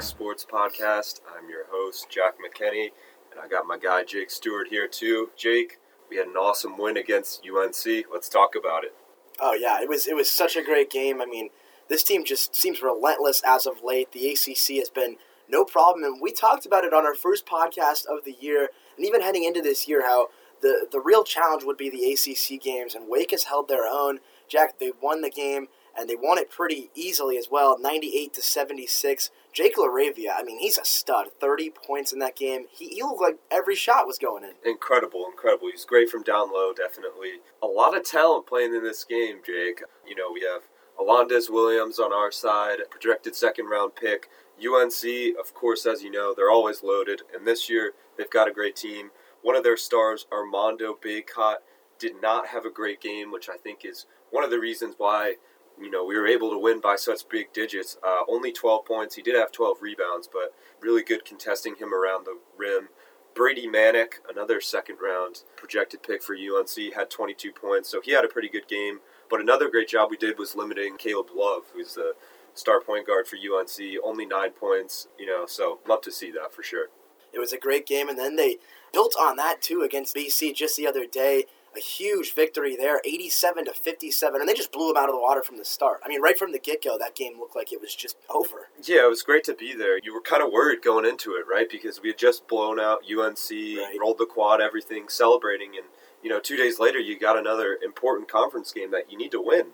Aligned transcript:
Sports 0.00 0.46
Podcast. 0.50 1.20
I'm 1.28 1.48
your 1.48 1.66
host, 1.70 2.08
Jack 2.10 2.34
McKenney, 2.34 2.90
and 3.30 3.40
I 3.42 3.48
got 3.48 3.66
my 3.66 3.78
guy 3.78 4.04
Jake 4.04 4.30
Stewart 4.30 4.68
here 4.68 4.86
too. 4.86 5.30
Jake, 5.36 5.78
we 6.10 6.16
had 6.16 6.26
an 6.26 6.36
awesome 6.36 6.76
win 6.76 6.96
against 6.96 7.44
UNC. 7.46 8.06
Let's 8.12 8.28
talk 8.28 8.54
about 8.54 8.84
it. 8.84 8.94
Oh 9.40 9.54
yeah, 9.54 9.80
it 9.80 9.88
was 9.88 10.06
it 10.06 10.16
was 10.16 10.30
such 10.30 10.56
a 10.56 10.62
great 10.62 10.90
game. 10.90 11.20
I 11.20 11.26
mean, 11.26 11.50
this 11.88 12.02
team 12.02 12.24
just 12.24 12.54
seems 12.54 12.82
relentless 12.82 13.42
as 13.46 13.66
of 13.66 13.82
late. 13.84 14.12
The 14.12 14.30
ACC 14.30 14.78
has 14.78 14.90
been 14.90 15.16
no 15.48 15.64
problem, 15.64 16.04
and 16.04 16.20
we 16.20 16.32
talked 16.32 16.66
about 16.66 16.84
it 16.84 16.94
on 16.94 17.04
our 17.04 17.14
first 17.14 17.46
podcast 17.46 18.06
of 18.06 18.24
the 18.24 18.36
year, 18.40 18.70
and 18.96 19.06
even 19.06 19.22
heading 19.22 19.44
into 19.44 19.62
this 19.62 19.88
year, 19.88 20.06
how 20.06 20.28
the 20.60 20.86
the 20.90 21.00
real 21.00 21.24
challenge 21.24 21.64
would 21.64 21.76
be 21.76 21.90
the 21.90 22.12
ACC 22.12 22.60
games, 22.60 22.94
and 22.94 23.08
Wake 23.08 23.30
has 23.30 23.44
held 23.44 23.68
their 23.68 23.86
own. 23.86 24.20
Jack, 24.48 24.78
they 24.78 24.92
won 25.02 25.20
the 25.22 25.30
game, 25.30 25.68
and 25.96 26.08
they 26.08 26.16
won 26.16 26.38
it 26.38 26.50
pretty 26.50 26.90
easily 26.94 27.36
as 27.36 27.48
well, 27.50 27.78
ninety-eight 27.78 28.32
to 28.34 28.42
seventy-six. 28.42 29.30
Jake 29.54 29.76
LaRavia, 29.76 30.34
I 30.36 30.42
mean, 30.42 30.58
he's 30.58 30.78
a 30.78 30.84
stud. 30.84 31.28
Thirty 31.40 31.70
points 31.70 32.12
in 32.12 32.18
that 32.18 32.34
game. 32.34 32.66
He, 32.72 32.88
he 32.88 33.02
looked 33.02 33.22
like 33.22 33.38
every 33.52 33.76
shot 33.76 34.04
was 34.04 34.18
going 34.18 34.42
in. 34.42 34.54
Incredible, 34.68 35.26
incredible. 35.30 35.68
He's 35.70 35.84
great 35.84 36.10
from 36.10 36.24
down 36.24 36.52
low, 36.52 36.72
definitely. 36.72 37.34
A 37.62 37.66
lot 37.66 37.96
of 37.96 38.04
talent 38.04 38.48
playing 38.48 38.74
in 38.74 38.82
this 38.82 39.04
game, 39.04 39.38
Jake. 39.46 39.80
You 40.04 40.16
know, 40.16 40.32
we 40.32 40.40
have 40.40 40.62
Alondes 40.98 41.50
Williams 41.50 42.00
on 42.00 42.12
our 42.12 42.32
side, 42.32 42.78
projected 42.90 43.36
second 43.36 43.66
round 43.66 43.94
pick. 43.94 44.28
UNC, 44.58 45.36
of 45.38 45.54
course, 45.54 45.86
as 45.86 46.02
you 46.02 46.10
know, 46.10 46.34
they're 46.36 46.50
always 46.50 46.82
loaded, 46.82 47.22
and 47.32 47.46
this 47.46 47.70
year 47.70 47.92
they've 48.18 48.30
got 48.30 48.48
a 48.48 48.52
great 48.52 48.74
team. 48.74 49.10
One 49.42 49.54
of 49.56 49.62
their 49.62 49.76
stars, 49.76 50.26
Armando 50.32 50.98
Bacot, 51.00 51.56
did 51.98 52.20
not 52.20 52.48
have 52.48 52.64
a 52.64 52.70
great 52.70 53.00
game, 53.00 53.30
which 53.30 53.48
I 53.48 53.56
think 53.56 53.84
is 53.84 54.06
one 54.30 54.42
of 54.42 54.50
the 54.50 54.58
reasons 54.58 54.94
why 54.98 55.34
you 55.80 55.90
know 55.90 56.04
we 56.04 56.18
were 56.18 56.26
able 56.26 56.50
to 56.50 56.58
win 56.58 56.80
by 56.80 56.96
such 56.96 57.28
big 57.28 57.52
digits. 57.52 57.96
Uh, 58.02 58.20
only 58.28 58.52
12 58.52 58.84
points. 58.84 59.16
He 59.16 59.22
did 59.22 59.36
have 59.36 59.52
12 59.52 59.78
rebounds, 59.80 60.28
but 60.30 60.54
really 60.80 61.02
good 61.02 61.24
contesting 61.24 61.76
him 61.76 61.92
around 61.92 62.24
the 62.24 62.38
rim. 62.56 62.88
Brady 63.34 63.66
Manek, 63.66 64.14
another 64.30 64.60
second 64.60 64.98
round 65.02 65.42
projected 65.56 66.02
pick 66.02 66.22
for 66.22 66.36
UNC, 66.36 66.94
had 66.94 67.10
22 67.10 67.52
points, 67.52 67.88
so 67.88 68.00
he 68.00 68.12
had 68.12 68.24
a 68.24 68.28
pretty 68.28 68.48
good 68.48 68.68
game. 68.68 69.00
But 69.28 69.40
another 69.40 69.68
great 69.68 69.88
job 69.88 70.10
we 70.10 70.16
did 70.16 70.38
was 70.38 70.54
limiting 70.54 70.96
Caleb 70.96 71.30
Love, 71.34 71.64
who's 71.74 71.94
the 71.94 72.14
star 72.54 72.80
point 72.80 73.06
guard 73.06 73.26
for 73.26 73.36
UNC, 73.36 73.80
only 74.04 74.24
nine 74.24 74.52
points. 74.52 75.08
You 75.18 75.26
know, 75.26 75.46
so 75.46 75.80
love 75.88 76.02
to 76.02 76.12
see 76.12 76.30
that 76.30 76.54
for 76.54 76.62
sure. 76.62 76.86
It 77.32 77.40
was 77.40 77.52
a 77.52 77.58
great 77.58 77.86
game, 77.86 78.08
and 78.08 78.18
then 78.18 78.36
they 78.36 78.58
built 78.92 79.16
on 79.20 79.36
that 79.36 79.60
too 79.60 79.82
against 79.82 80.14
BC 80.14 80.54
just 80.54 80.76
the 80.76 80.86
other 80.86 81.06
day. 81.06 81.46
A 81.76 81.80
huge 81.80 82.34
victory 82.34 82.76
there, 82.76 83.00
87 83.04 83.64
to 83.64 83.72
57, 83.72 84.40
and 84.40 84.48
they 84.48 84.54
just 84.54 84.70
blew 84.72 84.88
them 84.92 84.96
out 85.02 85.08
of 85.08 85.14
the 85.14 85.20
water 85.20 85.42
from 85.42 85.56
the 85.58 85.64
start. 85.64 86.00
I 86.04 86.08
mean, 86.08 86.22
right 86.22 86.38
from 86.38 86.52
the 86.52 86.58
get 86.60 86.84
go, 86.84 86.96
that 86.98 87.16
game 87.16 87.38
looked 87.38 87.56
like 87.56 87.72
it 87.72 87.80
was 87.80 87.94
just 87.94 88.16
over. 88.30 88.68
Yeah, 88.82 89.06
it 89.06 89.08
was 89.08 89.22
great 89.22 89.42
to 89.44 89.54
be 89.54 89.74
there. 89.74 89.98
You 90.02 90.14
were 90.14 90.20
kind 90.20 90.42
of 90.42 90.52
worried 90.52 90.82
going 90.82 91.04
into 91.04 91.32
it, 91.32 91.46
right? 91.50 91.68
Because 91.68 92.00
we 92.00 92.08
had 92.10 92.18
just 92.18 92.46
blown 92.46 92.78
out 92.78 93.00
UNC, 93.10 93.50
Right. 93.50 93.96
rolled 94.00 94.18
the 94.18 94.26
quad, 94.26 94.60
everything, 94.60 95.08
celebrating, 95.08 95.70
and 95.76 95.86
you 96.22 96.30
know, 96.30 96.40
two 96.40 96.56
days 96.56 96.78
later, 96.78 96.98
you 96.98 97.18
got 97.18 97.36
another 97.36 97.78
important 97.84 98.28
conference 98.30 98.72
game 98.72 98.90
that 98.92 99.10
you 99.12 99.18
need 99.18 99.30
to 99.32 99.42
win. 99.42 99.72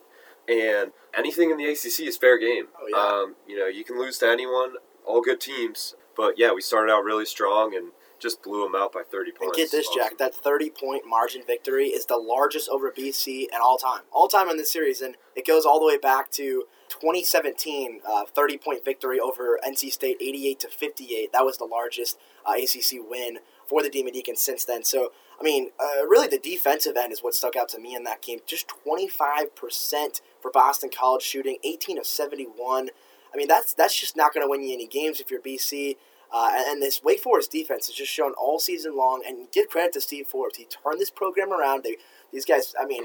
And 0.48 0.90
anything 1.16 1.50
in 1.50 1.58
the 1.58 1.66
ACC 1.66 2.00
is 2.08 2.16
fair 2.16 2.38
game. 2.38 2.68
Oh, 2.80 2.86
yeah. 2.88 2.96
um, 3.22 3.36
you 3.46 3.56
know, 3.56 3.66
you 3.66 3.84
can 3.84 3.98
lose 4.00 4.18
to 4.18 4.26
anyone, 4.28 4.74
all 5.06 5.20
good 5.20 5.40
teams. 5.40 5.94
But 6.16 6.38
yeah, 6.38 6.52
we 6.52 6.60
started 6.60 6.90
out 6.92 7.04
really 7.04 7.24
strong 7.24 7.74
and 7.76 7.92
just 8.20 8.42
blew 8.42 8.62
them 8.62 8.74
out 8.74 8.92
by 8.92 9.02
30 9.02 9.32
points. 9.32 9.56
And 9.56 9.56
get 9.56 9.70
this. 9.70 9.88
Jack, 9.94 10.18
that 10.18 10.34
30 10.34 10.70
point 10.70 11.06
margin 11.06 11.42
victory 11.46 11.86
is 11.86 12.06
the 12.06 12.16
largest 12.16 12.68
over 12.68 12.90
BC 12.90 13.44
in 13.44 13.60
all 13.60 13.78
time. 13.78 14.02
All 14.12 14.28
time 14.28 14.48
in 14.48 14.56
this 14.56 14.72
series, 14.72 15.00
and 15.00 15.16
it 15.34 15.46
goes 15.46 15.64
all 15.64 15.80
the 15.80 15.86
way 15.86 15.98
back 15.98 16.30
to 16.32 16.64
2017, 16.88 18.00
uh, 18.06 18.24
30 18.26 18.58
point 18.58 18.84
victory 18.84 19.18
over 19.18 19.58
NC 19.66 19.90
State, 19.90 20.18
88 20.20 20.60
to 20.60 20.68
58. 20.68 21.32
That 21.32 21.44
was 21.44 21.56
the 21.56 21.64
largest 21.64 22.18
uh, 22.44 22.52
ACC 22.52 22.98
win 23.08 23.38
for 23.66 23.82
the 23.82 23.88
Demon 23.88 24.12
Deacons 24.12 24.40
since 24.40 24.64
then. 24.64 24.84
So, 24.84 25.12
I 25.40 25.44
mean, 25.44 25.70
uh, 25.78 26.06
really 26.06 26.26
the 26.26 26.38
defensive 26.38 26.96
end 26.96 27.12
is 27.12 27.22
what 27.22 27.34
stuck 27.34 27.56
out 27.56 27.68
to 27.70 27.78
me 27.78 27.94
in 27.94 28.04
that 28.04 28.20
game. 28.20 28.40
Just 28.46 28.66
25% 28.86 30.20
for 30.40 30.50
Boston 30.50 30.90
College 30.96 31.22
shooting, 31.22 31.56
18 31.64 31.98
of 31.98 32.06
71. 32.06 32.90
I 33.32 33.36
mean, 33.36 33.46
that's 33.48 33.72
that's 33.74 33.98
just 33.98 34.16
not 34.16 34.34
going 34.34 34.44
to 34.44 34.50
win 34.50 34.64
you 34.64 34.74
any 34.74 34.88
games 34.88 35.20
if 35.20 35.30
you're 35.30 35.40
BC. 35.40 35.96
Uh, 36.32 36.50
and, 36.54 36.66
and 36.66 36.82
this 36.82 37.02
Wake 37.02 37.20
Forest 37.20 37.50
defense 37.50 37.86
has 37.88 37.96
just 37.96 38.12
shown 38.12 38.32
all 38.34 38.58
season 38.58 38.96
long. 38.96 39.22
And 39.26 39.50
give 39.52 39.68
credit 39.68 39.92
to 39.94 40.00
Steve 40.00 40.26
Forbes; 40.26 40.56
he 40.56 40.64
turned 40.66 41.00
this 41.00 41.10
program 41.10 41.52
around. 41.52 41.82
They, 41.84 41.96
these 42.32 42.44
guys, 42.44 42.74
I 42.80 42.84
mean, 42.86 43.04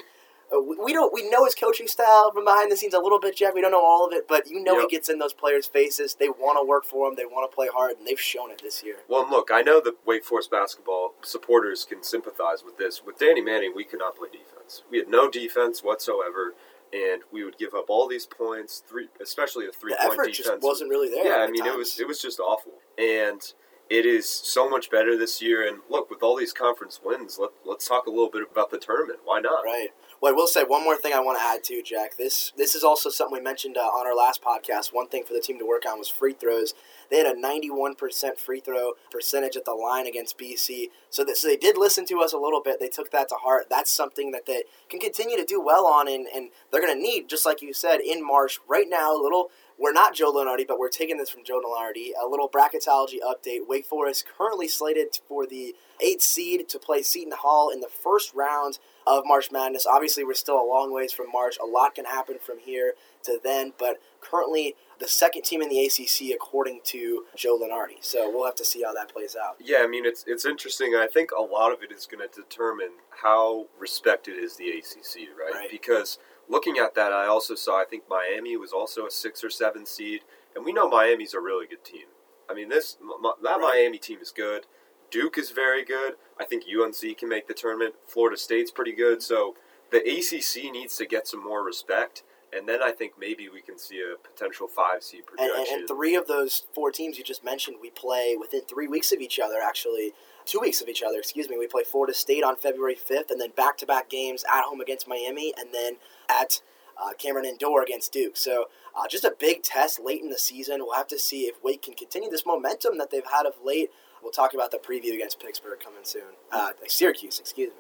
uh, 0.56 0.62
we, 0.62 0.76
we 0.78 0.94
don't 0.94 1.12
we 1.12 1.28
know 1.28 1.44
his 1.46 1.56
coaching 1.56 1.88
style 1.88 2.32
from 2.32 2.46
behind 2.46 2.72
the 2.72 2.78
scenes 2.78 2.94
a 2.94 3.00
little 3.00 3.20
bit, 3.20 3.36
Jack. 3.36 3.56
We 3.56 3.62
don't 3.62 3.72
know 3.72 3.84
all 3.84 4.06
of 4.06 4.14
it, 4.14 4.28
but 4.28 4.48
you 4.48 4.64
know 4.64 4.74
Yep. 4.80 4.82
he 4.90 4.96
gets 4.96 5.10
in 5.10 5.18
those 5.18 5.34
players' 5.34 5.66
faces. 5.66 6.14
They 6.20 6.30
want 6.30 6.60
to 6.62 6.68
work 6.68 6.86
for 6.86 7.08
him. 7.10 7.16
They 7.16 7.26
want 7.26 7.50
to 7.50 7.56
play 7.56 7.68
hard, 7.74 7.98
and 7.98 8.06
they've 8.08 8.20
shown 8.20 8.52
it 8.52 8.62
this 8.62 8.84
year. 8.84 8.98
Well, 9.08 9.28
look, 9.28 9.50
I 9.52 9.62
know 9.64 9.82
that 9.82 9.96
Wake 10.06 10.24
Forest 10.24 10.52
basketball 10.52 11.16
supporters 11.24 11.84
can 11.84 12.04
sympathize 12.04 12.64
with 12.64 12.78
this. 12.78 13.02
With 13.04 13.18
Danny 13.18 13.42
Manning, 13.42 13.74
we 13.76 13.86
could 13.86 14.00
not 14.00 14.16
play 14.16 14.30
defense. 14.32 14.84
We 14.92 15.00
had 15.00 15.08
no 15.10 15.32
defense 15.32 15.84
whatsoever, 15.84 16.54
and 16.94 17.24
we 17.32 17.44
would 17.44 17.58
give 17.58 17.74
up 17.74 17.86
all 17.90 18.08
these 18.08 18.28
points, 18.28 18.84
three, 18.88 19.08
especially 19.20 19.66
the 19.66 19.72
The 19.72 19.78
three-point 19.80 20.02
effort 20.14 20.26
defense. 20.28 20.38
just 20.48 20.62
wasn't 20.62 20.92
really 20.92 21.10
there. 21.10 21.26
yeah, 21.26 21.44
I 21.44 21.50
mean, 21.50 21.66
it 21.66 21.76
was 21.76 22.00
it 22.00 22.08
was 22.08 22.22
just 22.22 22.40
awful, 22.40 22.74
and 22.98 23.54
it 23.90 24.06
is 24.06 24.28
so 24.28 24.70
much 24.70 24.90
better 24.90 25.18
this 25.18 25.42
year. 25.42 25.68
And 25.68 25.80
look, 25.90 26.10
with 26.10 26.24
all 26.24 26.36
these 26.36 26.54
conference 26.54 27.00
wins, 27.04 27.38
let, 27.40 27.52
let's 27.66 27.88
talk 27.88 28.08
a 28.08 28.10
little 28.10 28.30
bit 28.30 28.44
about 28.50 28.72
the 28.72 28.80
tournament. 28.80 29.20
Why 29.24 29.40
not? 29.40 29.64
Right. 29.64 29.90
Well, 30.22 30.34
I 30.34 30.36
will 30.36 30.48
say 30.48 30.64
one 30.64 30.84
more 30.84 30.96
thing 30.96 31.14
I 31.14 31.20
want 31.20 31.38
to 31.38 31.44
add 31.44 31.64
to 31.66 31.84
Jack. 31.84 32.18
This 32.18 32.52
this 32.58 32.74
is 32.74 32.84
also 32.84 33.10
something 33.10 33.38
we 33.38 33.44
mentioned 33.44 33.78
uh, 33.78 33.82
on 33.82 34.08
our 34.08 34.16
last 34.16 34.42
podcast. 34.42 34.94
One 34.94 35.08
thing 35.08 35.24
for 35.24 35.34
the 35.34 35.40
team 35.40 35.60
to 35.60 35.68
work 35.68 35.84
on 35.86 36.00
was 36.00 36.10
free 36.10 36.34
throws. 36.34 36.74
They 37.12 37.18
had 37.18 37.28
a 37.28 37.40
91% 37.40 38.38
free 38.38 38.60
throw 38.60 38.94
percentage 39.12 39.56
at 39.56 39.66
the 39.66 39.74
line 39.74 40.08
against 40.08 40.38
BC. 40.40 40.88
So, 41.10 41.26
so 41.34 41.48
they 41.48 41.58
did 41.58 41.78
listen 41.78 42.06
to 42.08 42.22
us 42.22 42.34
a 42.34 42.38
little 42.38 42.62
bit. 42.62 42.80
They 42.80 42.88
took 42.88 43.12
that 43.12 43.30
to 43.30 43.36
heart. 43.36 43.68
That's 43.70 43.92
something 43.92 44.32
that 44.32 44.46
they 44.48 44.64
can 44.90 45.00
continue 45.00 45.38
to 45.38 45.46
do 45.46 45.62
well 45.62 45.86
on, 45.86 46.08
and, 46.08 46.28
and 46.34 46.50
they're 46.72 46.82
going 46.82 46.98
to 46.98 47.02
need, 47.02 47.30
just 47.30 47.46
like 47.46 47.62
you 47.62 47.74
said, 47.74 48.00
in 48.00 48.26
March. 48.26 48.60
Right 48.68 48.88
now, 48.90 49.16
a 49.16 49.22
little. 49.22 49.52
We're 49.78 49.92
not 49.92 50.14
Joe 50.16 50.32
Lunardi, 50.32 50.66
but 50.68 50.80
we're 50.80 50.90
taking 50.90 51.18
this 51.18 51.30
from 51.30 51.44
Joe 51.44 51.62
Lunardi. 51.62 52.12
A 52.22 52.28
little 52.28 52.50
bracketology 52.50 53.18
update. 53.22 53.68
Wake 53.68 53.86
Forest 53.86 54.26
currently 54.38 54.68
slated 54.68 55.20
for 55.28 55.46
the 55.46 55.76
eighth 56.00 56.22
seed 56.22 56.70
to 56.70 56.80
play 56.80 57.02
Seton 57.02 57.34
Hall 57.38 57.70
in 57.70 57.82
the 57.82 57.90
first 57.90 58.34
round 58.34 58.80
of 59.06 59.24
March 59.26 59.52
Madness. 59.52 59.86
Obviously, 59.86 60.24
we're 60.24 60.34
still 60.34 60.60
a 60.60 60.66
long 60.66 60.94
ways 60.94 61.12
from 61.12 61.32
March. 61.32 61.58
A 61.62 61.66
lot 61.66 61.96
can 61.96 62.06
happen 62.06 62.38
from 62.42 62.60
here 62.60 62.94
to 63.24 63.40
then, 63.44 63.74
but 63.78 63.98
currently 64.22 64.76
the 65.00 65.08
second 65.08 65.44
team 65.44 65.62
in 65.62 65.70
the 65.70 65.86
ACC, 65.86 66.34
according 66.34 66.80
to 66.86 67.26
Joe 67.36 67.60
Lunardi. 67.60 67.98
So 68.02 68.30
we'll 68.34 68.46
have 68.46 68.56
to 68.56 68.66
see 68.66 68.84
how 68.84 68.94
that 68.94 69.14
plays 69.14 69.36
out. 69.36 69.58
Yeah, 69.60 69.80
I 69.84 69.88
mean 69.88 70.06
it's 70.06 70.24
it's 70.26 70.46
interesting. 70.46 70.94
and 70.94 71.04
I 71.04 71.08
think 71.08 71.32
a 71.38 71.42
lot 71.42 71.72
of 71.74 71.84
it 71.84 71.92
is 71.92 72.06
going 72.06 72.28
to 72.28 72.34
determine 72.34 72.92
how 73.24 73.66
respected 73.78 74.38
is 74.38 74.56
the 74.56 74.70
ACC, 74.70 75.28
right? 75.38 75.54
Right. 75.54 75.72
Because 75.72 76.18
looking 76.50 76.78
at 76.78 76.96
that, 76.96 77.12
I 77.14 77.26
also 77.28 77.56
saw 77.56 77.80
I 77.82 77.86
think 77.86 78.04
Miami 78.10 78.56
was 78.58 78.72
also 78.72 79.06
a 79.06 79.12
six 79.12 79.44
or 79.44 79.50
seven 79.50 79.86
seed, 79.86 80.22
and 80.56 80.66
we 80.66 80.74
know 80.74 80.90
Miami's 80.90 81.34
a 81.34 81.40
really 81.40 81.68
good 81.68 81.84
team. 81.84 82.06
I 82.50 82.54
mean 82.54 82.70
this 82.70 82.98
that 83.44 83.60
Miami 83.60 83.98
team 83.98 84.20
is 84.22 84.32
good. 84.32 84.66
Duke 85.12 85.38
is 85.38 85.52
very 85.52 85.84
good. 85.86 86.14
I 86.40 86.46
think 86.46 86.64
UNC 86.66 87.18
can 87.18 87.30
make 87.30 87.48
the 87.48 87.54
tournament. 87.54 87.96
Florida 88.08 88.38
State's 88.38 88.72
pretty 88.72 88.92
good. 88.92 89.22
So 89.22 89.56
the 89.92 89.98
ACC 90.00 90.72
needs 90.72 90.98
to 90.98 91.06
get 91.06 91.28
some 91.28 91.44
more 91.44 91.64
respect, 91.64 92.24
and 92.52 92.68
then 92.68 92.82
I 92.82 92.92
think 92.92 93.14
maybe 93.20 93.48
we 93.48 93.62
can 93.62 93.78
see 93.78 94.02
a 94.02 94.18
potential 94.18 94.68
five 94.68 95.04
seed 95.04 95.20
And, 95.20 95.28
projection. 95.28 95.66
and, 95.74 95.80
and 95.82 95.88
three 95.88 96.16
of 96.16 96.28
those 96.28 96.64
four 96.74 96.92
teams 96.92 97.18
you 97.18 97.24
just 97.24 97.44
mentioned, 97.44 97.78
we 97.82 97.92
play 97.92 98.36
within 98.40 98.62
three 98.62 98.88
weeks 98.88 99.12
of 99.12 99.20
each 99.22 99.40
other, 99.40 99.56
actually. 99.64 100.14
Two 100.46 100.60
weeks 100.60 100.82
of 100.82 100.88
each 100.88 101.02
other, 101.02 101.18
excuse 101.18 101.50
me. 101.50 101.58
We 101.58 101.68
play 101.68 101.84
Florida 101.84 102.14
State 102.14 102.44
on 102.44 102.56
February 102.56 102.96
5th, 102.96 103.32
and 103.32 103.42
then 103.42 103.50
back 103.56 103.78
to 103.80 103.86
back 103.86 104.10
games 104.10 104.44
at 104.54 104.64
home 104.64 104.80
against 104.82 105.08
Miami, 105.08 105.54
and 105.58 105.74
then 105.74 105.98
at 106.30 106.62
uh, 107.02 107.14
Cameron 107.18 107.46
Indoor 107.46 107.82
against 107.84 108.14
Duke. 108.14 108.38
So 108.38 108.66
uh, 108.96 109.08
just 109.08 109.24
a 109.26 109.36
big 109.40 109.64
test 109.64 110.00
late 110.00 110.22
in 110.22 110.30
the 110.30 110.38
season. 110.38 110.78
We'll 110.82 110.94
have 110.96 111.08
to 111.08 111.20
see 111.20 111.42
if 111.42 111.56
Wake 111.64 111.82
can 111.82 111.94
continue 111.96 112.30
this 112.30 112.46
momentum 112.46 112.98
that 113.00 113.10
they've 113.12 113.26
had 113.26 113.46
of 113.46 113.54
late. 113.64 113.90
We'll 114.22 114.32
talk 114.32 114.54
about 114.54 114.72
the 114.72 114.78
preview 114.78 115.14
against 115.14 115.40
Pittsburgh 115.40 115.80
coming 115.80 116.00
soon. 116.04 116.34
Uh, 116.52 116.70
Syracuse, 116.88 117.40
excuse 117.40 117.70
me. 117.72 117.76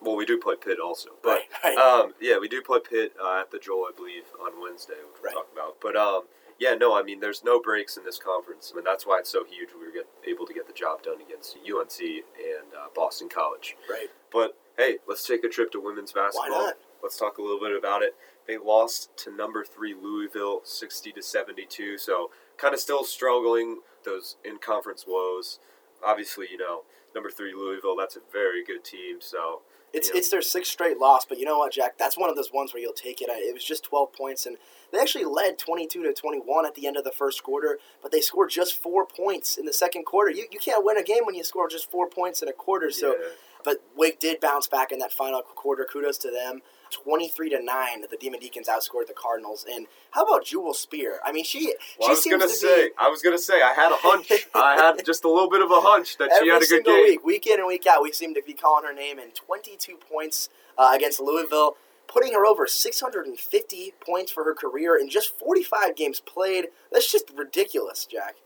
well, 0.00 0.16
we 0.16 0.24
do 0.24 0.38
play 0.38 0.54
Pitt 0.56 0.78
also, 0.78 1.10
but 1.22 1.40
Right, 1.64 1.76
right. 1.76 1.76
Um, 1.78 2.14
yeah, 2.20 2.38
we 2.38 2.48
do 2.48 2.62
play 2.62 2.78
Pitt 2.80 3.14
uh, 3.22 3.40
at 3.40 3.50
the 3.50 3.58
Joel, 3.58 3.86
I 3.92 3.96
believe, 3.96 4.24
on 4.40 4.52
Wednesday, 4.62 4.94
which 4.94 5.22
we'll 5.22 5.32
Right. 5.32 5.34
talk 5.34 5.48
about. 5.52 5.76
But 5.80 5.96
um, 5.96 6.22
yeah, 6.62 6.74
no, 6.74 6.96
I 6.96 7.02
mean, 7.02 7.18
there's 7.18 7.42
no 7.42 7.60
breaks 7.60 7.96
in 7.96 8.04
this 8.04 8.18
conference, 8.18 8.70
I 8.70 8.78
and 8.78 8.84
mean, 8.84 8.84
that's 8.92 9.04
why 9.04 9.18
it's 9.18 9.30
so 9.30 9.42
huge. 9.44 9.70
We 9.76 9.84
were 9.84 9.92
get, 9.92 10.06
able 10.30 10.46
to 10.46 10.54
get 10.54 10.68
the 10.68 10.72
job 10.72 11.02
done 11.02 11.20
against 11.20 11.56
UNC 11.56 11.98
and 12.00 12.72
uh, 12.72 12.86
Boston 12.94 13.28
College. 13.28 13.76
right. 13.90 14.06
But 14.32 14.56
hey, 14.78 14.98
let's 15.08 15.26
take 15.26 15.42
a 15.42 15.48
trip 15.48 15.72
to 15.72 15.80
women's 15.80 16.12
basketball. 16.12 16.50
Why 16.50 16.66
not? 16.66 16.74
Let's 17.02 17.18
talk 17.18 17.38
a 17.38 17.42
little 17.42 17.58
bit 17.58 17.76
about 17.76 18.02
it. 18.02 18.14
They 18.46 18.58
lost 18.58 19.10
to 19.24 19.34
number 19.34 19.64
three 19.64 19.92
Louisville, 19.92 20.60
sixty 20.62 21.10
to 21.12 21.22
seventy-two. 21.22 21.98
So 21.98 22.30
kind 22.56 22.72
of 22.72 22.80
still 22.80 23.04
struggling 23.04 23.80
those 24.04 24.36
in 24.44 24.58
conference 24.58 25.04
woes. 25.06 25.58
Obviously, 26.04 26.46
you 26.50 26.58
know 26.58 26.82
number 27.14 27.28
three 27.30 27.52
Louisville. 27.52 27.96
That's 27.98 28.16
a 28.16 28.20
very 28.32 28.64
good 28.64 28.84
team. 28.84 29.16
So 29.20 29.62
It's 29.92 30.08
know. 30.10 30.16
it's 30.18 30.30
their 30.30 30.42
sixth 30.42 30.72
straight 30.72 30.98
loss, 30.98 31.24
but 31.24 31.38
you 31.38 31.44
know 31.44 31.58
what, 31.58 31.72
Jack? 31.72 31.98
That's 31.98 32.16
one 32.16 32.30
of 32.30 32.36
those 32.36 32.52
ones 32.52 32.72
where 32.72 32.82
you'll 32.82 32.92
take 32.92 33.20
it. 33.20 33.28
It 33.28 33.54
was 33.54 33.64
just 33.64 33.84
12 33.84 34.12
points, 34.12 34.46
and 34.46 34.56
they 34.92 34.98
actually 34.98 35.24
led 35.24 35.58
22 35.58 36.02
to 36.02 36.12
21 36.12 36.66
at 36.66 36.74
the 36.74 36.86
end 36.86 36.96
of 36.96 37.04
the 37.04 37.12
first 37.12 37.42
quarter, 37.42 37.78
but 38.02 38.12
they 38.12 38.20
scored 38.20 38.50
just 38.50 38.74
four 38.80 39.06
points 39.06 39.56
in 39.58 39.66
the 39.66 39.72
second 39.72 40.04
quarter. 40.04 40.30
You, 40.30 40.46
you 40.50 40.58
can't 40.58 40.84
win 40.84 40.96
a 40.98 41.02
game 41.02 41.24
when 41.26 41.34
you 41.34 41.44
score 41.44 41.68
just 41.68 41.90
four 41.90 42.08
points 42.08 42.42
in 42.42 42.48
a 42.48 42.52
quarter. 42.52 42.90
So, 42.90 43.14
Yeah. 43.16 43.28
but 43.64 43.82
Wake 43.96 44.18
did 44.18 44.40
bounce 44.40 44.66
back 44.66 44.92
in 44.92 44.98
that 45.00 45.12
final 45.12 45.42
quarter. 45.42 45.86
Kudos 45.90 46.18
to 46.18 46.30
them. 46.30 46.62
23 46.92 47.50
to 47.50 47.62
nine, 47.62 48.02
the 48.02 48.16
Demon 48.16 48.38
Deacons 48.40 48.68
outscored 48.68 49.06
the 49.08 49.14
Cardinals. 49.14 49.64
And 49.70 49.86
how 50.12 50.22
about 50.24 50.44
Jewel 50.44 50.74
Spear? 50.74 51.18
I 51.24 51.32
mean, 51.32 51.44
she 51.44 51.74
Well, 51.98 52.08
she 52.08 52.10
I 52.10 52.10
was 52.10 52.22
seems 52.22 52.32
gonna 52.34 52.44
to 52.46 52.56
say, 52.56 52.84
be 52.88 52.92
I 52.98 53.08
was 53.08 53.22
gonna 53.22 53.38
say, 53.38 53.62
I 53.62 53.72
had 53.72 53.90
a 53.92 53.96
hunch. 53.96 54.30
I 54.54 54.76
had 54.76 55.04
just 55.04 55.24
a 55.24 55.28
little 55.28 55.50
bit 55.50 55.62
of 55.62 55.70
a 55.70 55.80
hunch 55.80 56.18
that 56.18 56.30
every 56.30 56.46
she 56.46 56.52
had 56.52 56.62
a 56.62 56.66
good 56.66 56.84
game. 56.84 57.02
week, 57.04 57.24
week 57.24 57.46
in 57.46 57.58
and 57.58 57.66
week 57.66 57.86
out. 57.86 58.02
We 58.02 58.12
seem 58.12 58.34
to 58.34 58.42
be 58.46 58.52
calling 58.54 58.84
her 58.84 58.92
name. 58.94 59.18
And 59.18 59.34
22 59.34 59.96
points 59.96 60.48
uh, 60.78 60.92
against 60.94 61.20
Louisville, 61.20 61.76
putting 62.06 62.32
her 62.34 62.44
over 62.46 62.66
650 62.66 63.94
points 64.04 64.30
for 64.32 64.44
her 64.44 64.54
career 64.54 64.96
in 64.96 65.08
just 65.08 65.38
45 65.38 65.96
games 65.96 66.20
played. 66.20 66.66
That's 66.90 67.10
just 67.10 67.30
ridiculous, 67.36 68.06
Jack. 68.06 68.36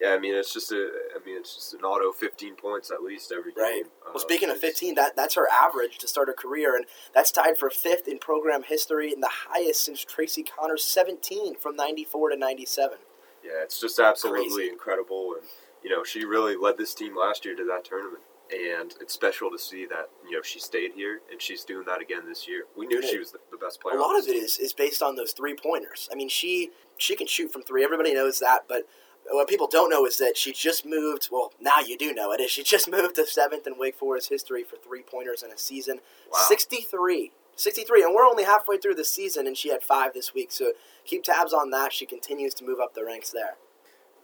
Yeah, 0.00 0.14
I 0.14 0.18
mean, 0.18 0.34
it's 0.34 0.52
just 0.52 0.72
a, 0.72 0.90
I 1.14 1.24
mean, 1.24 1.36
it's 1.36 1.54
just 1.54 1.74
an 1.74 1.82
auto 1.82 2.10
15 2.12 2.56
points 2.56 2.90
at 2.90 3.02
least 3.02 3.30
every 3.30 3.52
game. 3.52 3.62
Right. 3.62 3.82
Well, 4.04 4.16
Uh, 4.16 4.18
speaking 4.18 4.50
of 4.50 4.58
15, 4.58 4.94
that 4.96 5.14
that's 5.14 5.34
her 5.36 5.46
average 5.48 5.98
to 5.98 6.08
start 6.08 6.28
a 6.28 6.32
career, 6.32 6.74
and 6.74 6.86
that's 7.14 7.30
tied 7.30 7.56
for 7.56 7.70
fifth 7.70 8.08
in 8.08 8.18
program 8.18 8.64
history 8.64 9.12
and 9.12 9.22
the 9.22 9.30
highest 9.48 9.84
since 9.84 10.02
Tracy 10.04 10.42
Connor's 10.42 10.84
17 10.84 11.56
from 11.56 11.76
94 11.76 12.30
to 12.30 12.36
97. 12.36 12.98
Yeah, 13.44 13.50
it's 13.62 13.80
just 13.80 13.98
absolutely 14.00 14.48
Crazy. 14.54 14.68
incredible, 14.70 15.34
and 15.38 15.46
you 15.84 15.90
know, 15.90 16.02
she 16.04 16.24
really 16.24 16.56
led 16.56 16.78
this 16.78 16.94
team 16.94 17.16
last 17.16 17.44
year 17.44 17.54
to 17.56 17.64
that 17.66 17.84
tournament. 17.84 18.22
And 18.52 18.92
it's 19.00 19.14
special 19.14 19.50
to 19.50 19.58
see 19.58 19.86
that 19.86 20.10
you 20.28 20.32
know 20.36 20.42
she 20.42 20.58
stayed 20.58 20.92
here 20.94 21.20
and 21.30 21.40
she's 21.40 21.64
doing 21.64 21.86
that 21.86 22.02
again 22.02 22.22
this 22.28 22.46
year. 22.46 22.64
We 22.76 22.86
knew 22.86 23.00
she 23.00 23.18
was 23.18 23.30
the, 23.32 23.38
the 23.50 23.56
best 23.56 23.80
player. 23.80 23.96
a 23.96 24.00
lot 24.00 24.18
of 24.18 24.26
it 24.28 24.32
team. 24.32 24.44
is 24.44 24.58
is 24.58 24.74
based 24.74 25.02
on 25.02 25.16
those 25.16 25.32
three 25.32 25.54
pointers. 25.54 26.08
I 26.12 26.16
mean, 26.16 26.28
she 26.28 26.70
she 26.98 27.16
can 27.16 27.26
shoot 27.26 27.50
from 27.50 27.62
three. 27.62 27.82
Everybody 27.82 28.12
knows 28.12 28.40
that, 28.40 28.64
but 28.68 28.82
what 29.30 29.48
people 29.48 29.66
don't 29.66 29.90
know 29.90 30.04
is 30.06 30.18
that 30.18 30.36
she 30.36 30.52
just 30.52 30.84
moved. 30.84 31.28
Well, 31.30 31.52
now 31.60 31.80
you 31.86 31.96
do 31.96 32.12
know 32.12 32.32
it. 32.32 32.40
Is 32.40 32.50
she 32.50 32.62
just 32.62 32.90
moved 32.90 33.16
to 33.16 33.26
seventh 33.26 33.66
in 33.66 33.78
Wake 33.78 33.96
Forest 33.96 34.28
history 34.28 34.64
for 34.64 34.76
three 34.76 35.02
pointers 35.02 35.42
in 35.42 35.50
a 35.50 35.58
season? 35.58 36.00
Wow. 36.32 36.40
63. 36.48 37.32
63, 37.54 38.02
and 38.02 38.14
we're 38.14 38.26
only 38.26 38.44
halfway 38.44 38.78
through 38.78 38.94
the 38.94 39.04
season, 39.04 39.46
and 39.46 39.56
she 39.56 39.68
had 39.68 39.82
five 39.82 40.14
this 40.14 40.32
week. 40.32 40.50
So 40.50 40.72
keep 41.04 41.22
tabs 41.22 41.52
on 41.52 41.70
that. 41.70 41.92
She 41.92 42.06
continues 42.06 42.54
to 42.54 42.64
move 42.64 42.80
up 42.80 42.94
the 42.94 43.04
ranks 43.04 43.30
there. 43.30 43.56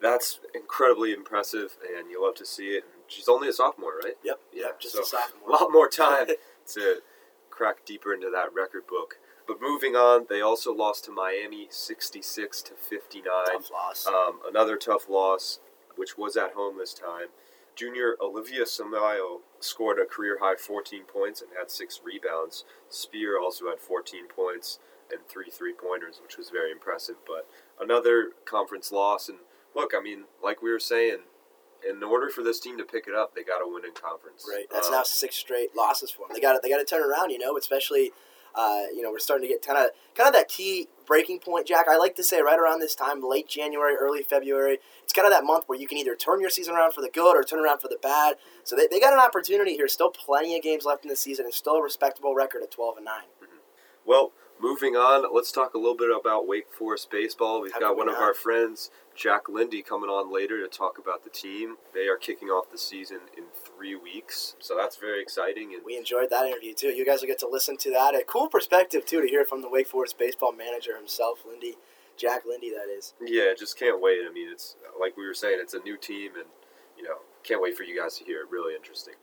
That's 0.01 0.41
incredibly 0.55 1.13
impressive, 1.13 1.77
and 1.97 2.11
you 2.11 2.25
love 2.25 2.37
to 2.37 2.47
see 2.47 2.69
it. 2.69 2.85
She's 3.07 3.29
only 3.29 3.49
a 3.49 3.53
sophomore, 3.53 3.99
right? 4.03 4.15
Yep. 4.25 4.41
Yeah, 4.53 4.63
Yep, 4.67 4.81
just 4.81 4.95
so 4.95 5.03
a 5.03 5.05
sophomore. 5.07 5.49
A 5.49 5.53
lot 5.53 5.73
more 5.73 5.89
time 5.89 6.27
to 6.75 6.97
crack 7.51 7.85
deeper 7.85 8.15
into 8.15 8.31
that 8.31 8.55
record 8.55 8.87
book. 8.87 9.19
But 9.49 9.63
moving 9.63 9.97
on, 9.97 10.27
they 10.29 10.43
also 10.43 10.75
lost 10.75 11.07
to 11.07 11.11
Miami, 11.11 11.67
sixty-six 11.71 12.61
to 12.63 12.75
fifty-nine. 12.75 13.47
Tough 13.55 13.71
loss. 13.73 14.07
Um, 14.07 14.41
another 14.47 14.77
tough 14.77 15.09
loss, 15.09 15.59
which 15.97 16.19
was 16.19 16.37
at 16.37 16.53
home 16.53 16.77
this 16.79 16.93
time. 16.93 17.29
Junior 17.75 18.17
Olivia 18.21 18.65
Samayo 18.65 19.39
scored 19.61 19.99
a 20.01 20.05
career 20.05 20.39
high 20.41 20.57
14 20.57 21.05
points 21.05 21.41
and 21.41 21.51
had 21.57 21.71
six 21.71 22.01
rebounds. 22.05 22.65
Spear 22.89 23.41
also 23.41 23.69
had 23.69 23.79
14 23.79 24.27
points 24.27 24.81
and 25.13 25.21
three 25.29 25.49
three 25.49 25.73
pointers, 25.73 26.21
which 26.23 26.37
was 26.37 26.51
very 26.51 26.71
impressive. 26.71 27.15
But 27.27 27.49
another 27.81 28.33
conference 28.45 28.93
loss. 28.93 29.29
And 29.29 29.39
look, 29.75 29.93
I 29.97 30.03
mean, 30.03 30.25
like 30.43 30.61
we 30.61 30.71
were 30.71 30.81
saying, 30.81 31.19
in 31.89 32.03
order 32.03 32.29
for 32.29 32.43
this 32.43 32.61
team 32.61 32.77
to 32.79 32.85
pick 32.85 33.07
it 33.07 33.15
up, 33.15 33.35
they 33.35 33.45
got 33.45 33.59
to 33.59 33.73
win 33.73 33.85
in 33.85 33.93
conference. 33.93 34.45
Right. 34.47 34.67
That's 34.71 34.89
Um, 34.89 34.95
now 34.95 35.03
six 35.05 35.37
straight 35.37 35.75
losses 35.77 36.11
for 36.11 36.27
them. 36.27 36.35
They 36.35 36.41
got 36.41 36.55
to 36.55 36.61
they 36.63 36.69
got 36.69 36.79
to 36.79 36.85
turn 36.85 37.09
around. 37.09 37.31
You 37.31 37.39
know, 37.39 37.57
especially 37.57 38.13
uh, 38.59 38.83
you 38.95 39.03
know 39.03 39.11
we're 39.11 39.21
starting 39.21 39.49
to 39.49 39.55
get 39.55 39.65
kind 39.65 39.79
of 39.79 39.91
kind 40.17 40.27
of 40.27 40.35
that 40.35 40.49
key 40.49 40.89
breaking 41.07 41.39
point, 41.39 41.67
Jack. 41.67 41.87
I 41.89 41.97
like 41.97 42.17
to 42.17 42.25
say 42.25 42.43
right 42.43 42.59
around 42.59 42.81
this 42.81 42.95
time, 42.95 43.23
late 43.23 43.49
January, 43.49 43.95
early 43.95 44.23
February. 44.23 44.79
It's 45.05 45.13
kind 45.13 45.27
of 45.27 45.33
that 45.33 45.45
month 45.45 45.65
where 45.69 45.79
you 45.79 45.87
can 45.87 45.97
either 45.97 46.17
turn 46.17 46.41
your 46.41 46.51
season 46.51 46.75
around 46.75 46.93
for 46.93 47.01
the 47.01 47.09
good 47.09 47.37
or 47.37 47.45
turn 47.45 47.61
around 47.61 47.81
for 47.81 47.89
the 47.89 47.99
bad. 48.03 48.35
So 48.65 48.77
they, 48.77 48.89
they 48.89 49.01
got 49.01 49.13
an 49.13 49.21
opportunity 49.21 49.75
here. 49.75 49.89
Still 49.89 50.11
plenty 50.11 50.57
of 50.57 50.63
games 50.63 50.85
left 50.85 51.05
in 51.05 51.09
the 51.09 51.17
season, 51.17 51.45
and 51.45 51.55
still 51.55 51.77
a 51.77 51.83
respectable 51.83 52.35
record 52.35 52.63
at 52.63 52.73
twelve 52.73 52.97
and 52.97 53.05
nine. 53.05 53.31
Well, 54.05 54.33
moving 54.61 54.95
on, 54.97 55.33
let's 55.35 55.53
talk 55.53 55.75
a 55.75 55.79
little 55.79 55.97
bit 55.97 56.11
about 56.11 56.47
Wake 56.47 56.73
Forest 56.73 57.11
baseball. 57.11 57.61
We've 57.61 57.73
How 57.73 57.81
got 57.81 57.97
one 57.97 58.09
of 58.09 58.17
our 58.17 58.35
friends, 58.35 58.91
Jack 59.15 59.49
Lindy, 59.49 59.83
coming 59.83 60.11
on 60.11 60.33
later 60.33 60.61
to 60.61 60.69
talk 60.69 60.99
about 60.99 61.25
the 61.25 61.31
team. 61.31 61.77
They 61.95 62.09
are 62.09 62.17
kicking 62.17 62.49
off 62.49 62.71
the 62.71 62.79
season 62.79 63.21
in 63.37 63.45
three 63.55 63.97
weeks, 63.97 64.57
so 64.59 64.77
that's 64.77 64.97
very 64.97 65.23
exciting. 65.23 65.75
And 65.75 65.85
We 65.85 65.97
enjoyed 65.97 66.31
that 66.31 66.47
interview 66.47 66.75
too. 66.75 66.89
You 66.89 67.05
guys 67.05 67.21
will 67.21 67.29
get 67.29 67.39
to 67.41 67.49
listen 67.49 67.77
to 67.79 67.91
that. 67.91 68.15
A 68.15 68.23
cool 68.25 68.49
perspective 68.49 69.05
too 69.07 69.21
to 69.21 69.29
hear 69.29 69.45
from 69.45 69.63
the 69.63 69.69
Wake 69.71 69.89
Forest 69.89 70.19
baseball 70.19 70.53
manager 70.53 70.97
himself, 70.97 71.41
Lindy, 71.49 71.77
Jack 72.17 72.43
Lindy. 72.47 72.71
That 72.71 72.93
is. 72.93 73.15
yeah, 73.25 73.53
just 73.59 73.79
can't 73.79 74.01
wait. 74.01 74.21
I 74.29 74.33
mean, 74.33 74.49
it's 74.51 74.77
like 75.01 75.17
we 75.17 75.27
were 75.27 75.35
saying, 75.35 75.59
it's 75.61 75.75
a 75.75 75.81
new 75.81 75.97
team, 75.97 76.33
and 76.37 76.47
you 76.97 77.05
know, 77.05 77.19
can't 77.43 77.63
wait 77.63 77.77
for 77.77 77.85
you 77.85 77.99
guys 78.01 78.19
to 78.19 78.25
hear 78.25 78.41
it. 78.41 78.51
Really 78.51 78.75
interesting. 78.75 79.15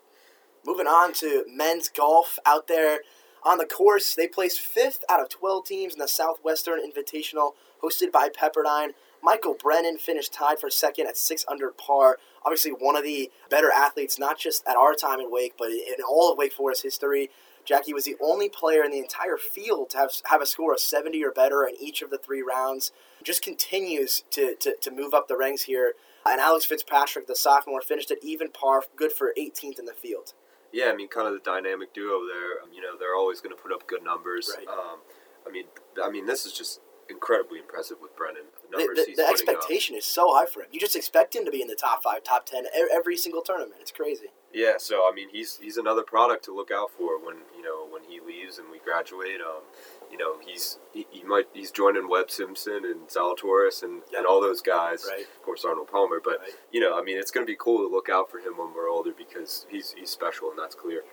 Moving 0.65 0.87
on 0.87 1.13
to 1.15 1.45
men's 1.47 1.89
golf 1.89 2.39
out 2.45 2.67
there 2.67 2.99
on 3.45 3.59
the 3.59 3.65
course, 3.65 4.15
they 4.15 4.27
placed 4.27 4.59
fifth 4.59 5.03
out 5.07 5.21
of 5.21 5.29
12 5.29 5.65
teams 5.65 5.93
in 5.93 5.99
the 5.99 6.07
Southwestern 6.07 6.79
Invitational 6.79 7.51
hosted 7.83 8.11
by 8.11 8.29
Pepperdine. 8.29 8.93
Michael 9.21 9.55
Brennan 9.59 9.97
finished 9.97 10.33
tied 10.33 10.59
for 10.59 10.69
second 10.69 11.07
at 11.07 11.15
six 11.15 11.45
under 11.47 11.69
par. 11.69 12.17
Obviously, 12.43 12.71
one 12.71 12.95
of 12.95 13.03
the 13.03 13.31
better 13.49 13.71
athletes, 13.71 14.19
not 14.19 14.39
just 14.39 14.67
at 14.67 14.75
our 14.75 14.93
time 14.93 15.19
in 15.19 15.31
Wake, 15.31 15.53
but 15.57 15.69
in 15.69 16.03
all 16.07 16.31
of 16.31 16.37
Wake 16.37 16.53
Forest 16.53 16.83
history. 16.83 17.29
Jackie 17.65 17.93
was 17.93 18.05
the 18.05 18.15
only 18.21 18.49
player 18.49 18.83
in 18.83 18.91
the 18.91 18.99
entire 18.99 19.37
field 19.37 19.89
to 19.91 19.97
have, 19.97 20.11
have 20.25 20.41
a 20.41 20.45
score 20.45 20.73
of 20.73 20.79
70 20.79 21.23
or 21.23 21.31
better 21.31 21.65
in 21.65 21.75
each 21.79 22.01
of 22.01 22.11
the 22.11 22.19
three 22.19 22.43
rounds. 22.43 22.91
Just 23.23 23.41
continues 23.41 24.23
to, 24.31 24.55
to, 24.59 24.75
to 24.81 24.91
move 24.91 25.15
up 25.15 25.27
the 25.27 25.37
ranks 25.37 25.63
here. 25.63 25.93
And 26.27 26.39
Alex 26.39 26.65
Fitzpatrick, 26.65 27.25
the 27.27 27.35
sophomore, 27.35 27.81
finished 27.81 28.11
at 28.11 28.23
even 28.23 28.49
par, 28.49 28.83
good 28.95 29.11
for 29.11 29.33
18th 29.37 29.79
in 29.79 29.85
the 29.85 29.93
field. 29.93 30.33
Yeah, 30.75 30.91
I 30.91 30.95
mean, 30.95 31.07
kind 31.07 31.25
of 31.25 31.33
the 31.33 31.39
dynamic 31.39 31.93
duo 31.93 32.27
there. 32.27 32.59
Um, 32.61 32.73
You 32.75 32.81
know, 32.81 32.97
they're 32.99 33.15
always 33.15 33.39
going 33.39 33.55
to 33.55 33.61
put 33.61 33.71
up 33.71 33.87
good 33.87 34.03
numbers. 34.03 34.51
Right. 34.57 34.67
Um, 34.67 34.99
I 35.47 35.49
mean, 35.49 35.65
I 36.03 36.09
mean, 36.09 36.25
this 36.25 36.45
is 36.45 36.51
just 36.51 36.81
incredibly 37.09 37.59
impressive 37.59 37.97
with 38.01 38.13
Brennan. 38.17 38.43
The 38.71 38.77
The, 38.77 38.83
numbers 38.83 38.97
the, 38.97 39.11
putting 39.13 39.25
up. 39.25 39.31
expectation 39.31 39.95
is 39.95 40.03
so 40.05 40.33
high 40.35 40.47
for 40.47 40.59
him. 40.61 40.67
You 40.73 40.79
just 40.81 40.95
expect 40.97 41.33
him 41.35 41.45
to 41.45 41.51
be 41.51 41.61
in 41.61 41.69
the 41.69 41.75
top 41.75 42.03
five, 42.03 42.23
top 42.23 42.45
ten 42.45 42.65
every 42.91 43.15
single 43.15 43.41
tournament. 43.41 43.79
It's 43.79 43.91
crazy. 43.91 44.31
Yeah, 44.51 44.73
so 44.77 45.07
I 45.09 45.13
mean, 45.15 45.29
he's 45.31 45.57
he's 45.61 45.77
another 45.77 46.03
product 46.03 46.43
to 46.45 46.51
look 46.55 46.71
out 46.71 46.91
for 46.91 47.19
when 47.23 47.37
you 47.55 47.63
know 47.63 47.87
when 47.89 48.03
he 48.03 48.19
leaves 48.19 48.57
and 48.57 48.67
we 48.71 48.79
graduate. 48.79 49.39
Um, 49.39 49.63
you 50.11 50.17
know, 50.17 50.35
he's 50.45 50.79
he, 50.93 51.05
he 51.11 51.23
might 51.23 51.45
he's 51.53 51.71
joining 51.71 52.09
Webb 52.09 52.29
Simpson 52.31 52.81
and 52.85 53.07
Zalatoris 53.07 53.83
and, 53.83 54.01
Yeah. 54.11 54.19
and 54.19 54.27
all 54.27 54.41
those 54.41 54.61
guys. 54.61 55.05
Right. 55.09 55.21
Of 55.21 55.43
course, 55.43 55.63
Arnold 55.65 55.89
Palmer, 55.91 56.19
but 56.23 56.39
Right. 56.39 56.49
you 56.71 56.79
know, 56.79 56.97
I 56.97 57.01
mean, 57.03 57.17
it's 57.17 57.31
going 57.31 57.45
to 57.45 57.51
be 57.51 57.57
cool 57.59 57.79
to 57.87 57.93
look 57.93 58.09
out 58.09 58.29
for 58.31 58.39
him 58.39 58.57
when 58.57 58.73
we're 58.73 58.89
older 58.89 59.11
because 59.17 59.65
he's 59.69 59.93
he's 59.97 60.09
special 60.09 60.49
and 60.49 60.57
that's 60.59 60.75
clear. 60.75 61.03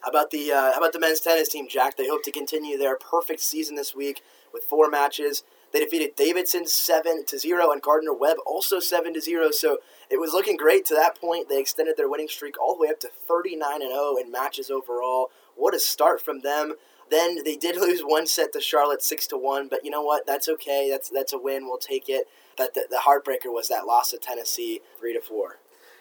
How 0.00 0.10
about 0.10 0.30
the 0.30 0.52
uh, 0.52 0.72
how 0.72 0.78
about 0.78 0.92
the 0.92 1.00
men's 1.00 1.20
tennis 1.20 1.48
team, 1.48 1.66
Jack? 1.68 1.96
They 1.96 2.08
hope 2.08 2.22
to 2.24 2.30
continue 2.30 2.78
their 2.78 2.96
perfect 2.96 3.40
season 3.40 3.74
this 3.74 3.94
week 3.96 4.22
with 4.52 4.62
four 4.64 4.88
matches. 4.88 5.42
They 5.72 5.80
defeated 5.80 6.16
Davidson 6.16 6.66
seven 6.66 7.24
to 7.26 7.38
zero 7.38 7.72
and 7.72 7.82
Gardner 7.82 8.14
Webb 8.14 8.36
also 8.46 8.78
seven 8.80 9.12
to 9.14 9.20
zero. 9.20 9.50
So 9.50 9.78
it 10.08 10.18
was 10.18 10.32
looking 10.32 10.56
great 10.56 10.86
to 10.86 10.94
that 10.94 11.20
point. 11.20 11.48
They 11.48 11.60
extended 11.60 11.96
their 11.96 12.08
winning 12.08 12.28
streak 12.28 12.58
all 12.60 12.74
the 12.76 12.80
way 12.82 12.88
up 12.88 13.00
to 13.00 13.08
thirty 13.26 13.56
nine 13.56 13.82
and 13.82 13.90
zero 13.90 14.16
in 14.16 14.30
matches 14.30 14.70
overall. 14.70 15.30
What 15.56 15.74
a 15.74 15.80
start 15.80 16.22
from 16.22 16.40
them! 16.42 16.74
Then 17.10 17.42
they 17.44 17.56
did 17.56 17.76
lose 17.76 18.00
one 18.02 18.26
set 18.26 18.52
to 18.52 18.60
Charlotte 18.60 19.02
six 19.02 19.26
to 19.28 19.36
one, 19.36 19.68
but 19.68 19.84
you 19.84 19.90
know 19.90 20.02
what? 20.02 20.26
That's 20.26 20.48
okay. 20.48 20.88
That's 20.90 21.08
that's 21.08 21.32
a 21.32 21.38
win. 21.38 21.66
We'll 21.66 21.78
take 21.78 22.08
it. 22.08 22.26
But 22.56 22.74
the, 22.74 22.86
the 22.90 23.02
heartbreaker 23.06 23.52
was 23.52 23.68
that 23.68 23.86
loss 23.86 24.10
to 24.10 24.18
Tennessee 24.18 24.80
three 24.98 25.12
to 25.14 25.20
four. 25.20 25.58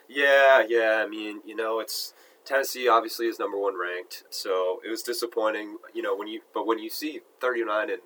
Yeah, 0.08 0.64
yeah. 0.68 1.04
I 1.06 1.08
mean, 1.08 1.42
you 1.46 1.56
know, 1.56 1.80
it's 1.80 2.14
Tennessee 2.46 2.88
obviously 2.88 3.28
is 3.28 3.40
number 3.40 3.58
one 3.58 3.78
ranked, 3.80 4.24
so 4.30 4.80
it 4.86 4.90
was 4.90 5.04
disappointing. 5.04 5.78
You 5.94 6.02
know, 6.02 6.16
when 6.16 6.28
you 6.28 6.42
but 6.54 6.66
when 6.66 6.80
you 6.80 6.90
see 6.90 7.22
thirty 7.42 7.64
nine 7.64 7.90
and 7.90 8.02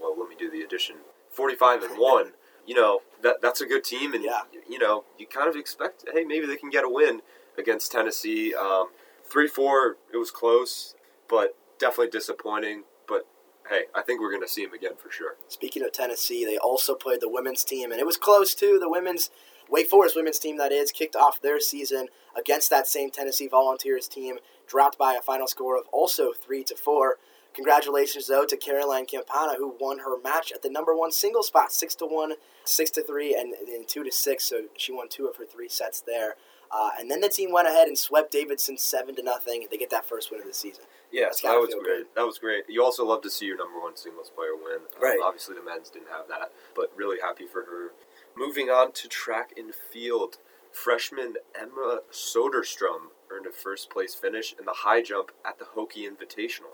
well, 0.00 0.14
let 0.18 0.28
me 0.28 0.36
do 0.38 0.50
the 0.50 0.62
addition, 0.62 0.96
forty 1.30 1.54
five 1.54 1.82
and 1.82 1.98
one. 1.98 2.32
You 2.66 2.76
know 2.76 3.00
that 3.22 3.40
that's 3.42 3.62
a 3.62 3.66
good 3.66 3.82
team, 3.82 4.12
and 4.12 4.22
Yeah. 4.22 4.42
you 4.68 4.78
know 4.78 5.04
you 5.18 5.26
kind 5.26 5.48
of 5.48 5.56
expect, 5.56 6.04
hey, 6.12 6.24
maybe 6.24 6.46
they 6.46 6.56
can 6.56 6.68
get 6.70 6.84
a 6.84 6.88
win 6.88 7.22
against 7.58 7.90
Tennessee. 7.90 8.54
Um, 8.54 8.90
Three 9.24 9.48
four, 9.48 9.96
it 10.12 10.18
was 10.18 10.30
close, 10.30 10.94
but 11.26 11.56
definitely 11.80 12.10
disappointing. 12.10 12.84
But 13.08 13.26
hey, 13.68 13.84
I 13.94 14.02
think 14.02 14.20
we're 14.20 14.30
going 14.30 14.42
to 14.42 14.48
see 14.48 14.62
him 14.62 14.72
again 14.72 14.92
for 14.96 15.10
sure. 15.10 15.36
Speaking 15.48 15.84
of 15.84 15.92
Tennessee, 15.92 16.44
they 16.44 16.58
also 16.58 16.94
played 16.94 17.20
the 17.20 17.28
women's 17.28 17.64
team, 17.64 17.90
and 17.90 18.00
it 18.00 18.06
was 18.06 18.16
close 18.16 18.54
too. 18.54 18.78
The 18.80 18.88
women's 18.88 19.30
Wake 19.68 19.88
Forest 19.88 20.16
women's 20.16 20.38
team, 20.38 20.58
that 20.58 20.72
is, 20.72 20.90
kicked 20.92 21.16
off 21.16 21.40
their 21.40 21.60
season 21.60 22.08
against 22.36 22.70
that 22.70 22.88
same 22.88 23.10
Tennessee 23.10 23.48
Volunteers 23.48 24.08
team, 24.08 24.38
dropped 24.66 24.98
by 24.98 25.14
a 25.14 25.22
final 25.22 25.46
score 25.46 25.78
of 25.78 25.84
also 25.92 26.32
three 26.32 26.64
to 26.64 26.76
four. 26.76 27.16
Congratulations 27.54 28.28
though 28.28 28.44
to 28.44 28.56
Caroline 28.56 29.06
Campana, 29.06 29.54
who 29.58 29.74
won 29.80 30.00
her 30.00 30.20
match 30.20 30.52
at 30.52 30.62
the 30.62 30.70
number 30.70 30.94
one 30.94 31.10
single 31.12 31.42
spot, 31.42 31.72
six 31.72 31.94
to 31.96 32.06
one, 32.06 32.34
six 32.64 32.90
to 32.90 33.02
three, 33.02 33.34
and, 33.34 33.54
and 33.54 33.88
two 33.88 34.04
to 34.04 34.12
six. 34.12 34.44
So 34.44 34.64
she 34.76 34.92
won 34.92 35.08
two 35.08 35.26
of 35.26 35.36
her 35.36 35.44
three 35.44 35.68
sets 35.68 36.00
there. 36.00 36.36
Uh, 36.72 36.90
and 36.98 37.10
then 37.10 37.20
the 37.20 37.28
team 37.28 37.50
went 37.52 37.66
ahead 37.66 37.88
and 37.88 37.98
swept 37.98 38.30
Davidson 38.30 38.76
seven 38.76 39.14
to 39.16 39.22
nothing. 39.22 39.66
They 39.70 39.76
get 39.76 39.90
that 39.90 40.04
first 40.04 40.30
win 40.30 40.40
of 40.40 40.46
the 40.46 40.54
season. 40.54 40.84
Yeah, 41.12 41.26
that 41.42 41.58
was 41.58 41.74
great. 41.74 41.84
good. 41.84 42.06
That 42.14 42.24
was 42.26 42.38
great. 42.38 42.64
You 42.68 42.84
also 42.84 43.04
love 43.04 43.22
to 43.22 43.30
see 43.30 43.46
your 43.46 43.56
number 43.56 43.80
one 43.80 43.96
singles 43.96 44.30
player 44.30 44.54
win. 44.54 44.82
Um, 44.96 45.02
Right. 45.02 45.18
obviously, 45.22 45.56
the 45.56 45.62
men's 45.62 45.90
didn't 45.90 46.08
have 46.10 46.28
that, 46.28 46.52
but 46.76 46.92
really 46.94 47.18
happy 47.20 47.46
for 47.46 47.62
her. 47.64 47.92
Moving 48.36 48.70
on 48.70 48.92
to 48.92 49.08
track 49.08 49.52
and 49.56 49.74
field, 49.74 50.38
freshman 50.70 51.34
Emma 51.60 52.00
Soderstrom 52.12 53.10
earned 53.30 53.46
a 53.46 53.50
first 53.50 53.90
place 53.90 54.14
finish 54.14 54.54
in 54.56 54.64
the 54.64 54.72
high 54.72 55.02
jump 55.02 55.32
at 55.44 55.58
the 55.58 55.64
Hokie 55.64 56.08
Invitational. 56.08 56.70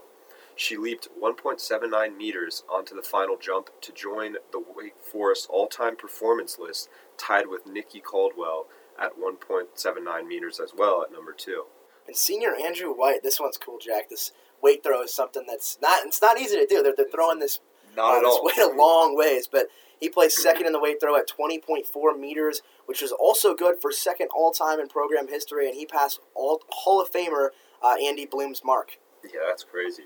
She 0.55 0.77
leaped 0.77 1.09
1.79 1.21 2.17
meters 2.17 2.65
onto 2.69 2.95
the 2.95 3.03
final 3.03 3.37
jump 3.37 3.71
to 3.83 3.93
join 3.93 4.37
the 4.53 4.63
Wake 4.75 4.99
Forest 4.99 5.47
all 5.51 5.67
time 5.67 5.97
performance 5.97 6.59
list, 6.59 6.89
tied 7.19 7.47
with 7.49 7.67
Nikki 7.67 8.01
Caldwell 8.01 8.67
at 9.01 9.13
1.79 9.19 10.27
meters 10.27 10.61
as 10.61 10.73
well 10.77 11.03
at 11.03 11.13
number 11.13 11.33
two. 11.33 11.65
And 12.07 12.17
senior 12.17 12.55
Andrew 12.55 12.93
White, 12.93 13.23
this 13.23 13.41
one's 13.41 13.57
cool, 13.59 13.79
Jack. 13.79 14.09
This 14.09 14.33
weight 14.63 14.83
throw 14.83 15.03
is 15.03 15.13
something 15.13 15.45
that's 15.47 15.79
not 15.83 16.07
it's 16.07 16.23
not 16.23 16.39
easy 16.41 16.57
to 16.57 16.67
do. 16.67 16.83
They're, 16.83 16.95
they're 16.97 17.11
throwing 17.11 17.41
this 17.41 17.61
Not 17.97 18.15
uh, 18.15 18.17
at 18.19 18.23
this 18.23 18.35
all. 18.35 18.45
weight 18.45 18.59
a 18.59 18.77
long 18.77 19.17
ways, 19.17 19.49
but 19.51 19.67
he 19.99 20.09
placed 20.09 20.39
second 20.39 20.67
in 20.67 20.73
the 20.73 20.81
weight 20.81 21.01
throw 21.01 21.17
at 21.17 21.29
20.4 21.29 22.19
meters, 22.19 22.63
which 22.87 23.03
is 23.03 23.13
also 23.13 23.55
good 23.55 23.77
for 23.81 23.91
second 23.91 24.29
all 24.35 24.53
time 24.53 24.79
in 24.79 24.89
program 24.89 25.29
history, 25.29 25.67
and 25.67 25.77
he 25.77 25.87
passed 25.87 26.21
all 26.35 26.63
Hall 26.69 27.01
of 27.01 27.11
Famer 27.11 27.49
uh, 27.83 27.95
Andy 28.03 28.27
Bloom's 28.27 28.63
mark. 28.65 28.99
Yeah, 29.25 29.41
that's 29.47 29.65
crazy. 29.65 30.05